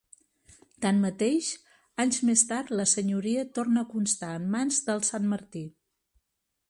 Tanmateix, 0.85 1.49
anys 2.03 2.17
més 2.29 2.43
tard 2.53 2.73
la 2.79 2.87
senyoria 2.93 3.45
torna 3.59 3.85
a 3.87 3.91
constar 3.93 4.33
en 4.39 4.49
mans 4.57 4.81
dels 4.89 5.13
Santmartí. 5.15 5.67